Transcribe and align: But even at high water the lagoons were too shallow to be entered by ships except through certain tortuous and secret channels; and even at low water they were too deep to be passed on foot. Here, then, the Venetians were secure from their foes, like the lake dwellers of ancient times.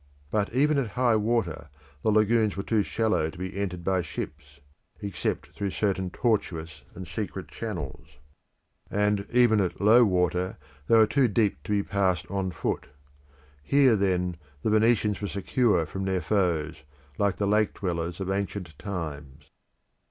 But 0.31 0.51
even 0.51 0.79
at 0.79 0.87
high 0.97 1.15
water 1.15 1.69
the 2.01 2.09
lagoons 2.09 2.57
were 2.57 2.63
too 2.63 2.81
shallow 2.81 3.29
to 3.29 3.37
be 3.37 3.55
entered 3.55 3.83
by 3.83 4.01
ships 4.01 4.59
except 4.99 5.49
through 5.49 5.69
certain 5.69 6.09
tortuous 6.09 6.81
and 6.95 7.07
secret 7.07 7.47
channels; 7.49 8.07
and 8.89 9.27
even 9.31 9.61
at 9.61 9.79
low 9.79 10.03
water 10.03 10.57
they 10.87 10.97
were 10.97 11.05
too 11.05 11.27
deep 11.27 11.61
to 11.65 11.71
be 11.73 11.83
passed 11.83 12.25
on 12.31 12.49
foot. 12.49 12.87
Here, 13.61 13.95
then, 13.95 14.37
the 14.63 14.71
Venetians 14.71 15.21
were 15.21 15.27
secure 15.27 15.85
from 15.85 16.05
their 16.05 16.23
foes, 16.23 16.77
like 17.19 17.35
the 17.35 17.45
lake 17.45 17.75
dwellers 17.75 18.19
of 18.19 18.31
ancient 18.31 18.75
times. 18.79 19.51